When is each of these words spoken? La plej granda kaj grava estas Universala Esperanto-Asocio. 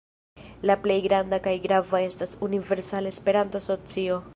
La 0.69 0.75
plej 0.85 0.95
granda 1.03 1.39
kaj 1.49 1.55
grava 1.67 2.03
estas 2.09 2.35
Universala 2.49 3.17
Esperanto-Asocio. 3.19 4.23